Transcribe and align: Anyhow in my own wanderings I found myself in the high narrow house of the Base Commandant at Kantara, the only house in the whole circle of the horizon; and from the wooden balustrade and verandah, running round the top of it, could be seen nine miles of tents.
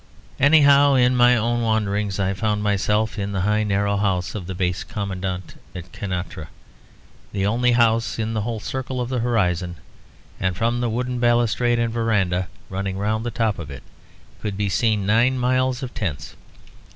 Anyhow 0.39 0.95
in 0.95 1.15
my 1.15 1.37
own 1.37 1.61
wanderings 1.61 2.19
I 2.19 2.33
found 2.33 2.63
myself 2.63 3.19
in 3.19 3.33
the 3.33 3.41
high 3.41 3.63
narrow 3.63 3.97
house 3.97 4.33
of 4.33 4.47
the 4.47 4.55
Base 4.55 4.83
Commandant 4.83 5.61
at 5.75 5.91
Kantara, 5.91 6.47
the 7.31 7.45
only 7.45 7.73
house 7.73 8.17
in 8.17 8.33
the 8.33 8.41
whole 8.41 8.59
circle 8.59 8.99
of 8.99 9.09
the 9.09 9.19
horizon; 9.19 9.75
and 10.39 10.57
from 10.57 10.81
the 10.81 10.89
wooden 10.89 11.19
balustrade 11.19 11.77
and 11.77 11.93
verandah, 11.93 12.47
running 12.67 12.97
round 12.97 13.23
the 13.23 13.29
top 13.29 13.59
of 13.59 13.69
it, 13.69 13.83
could 14.41 14.57
be 14.57 14.69
seen 14.69 15.05
nine 15.05 15.37
miles 15.37 15.83
of 15.83 15.93
tents. 15.93 16.35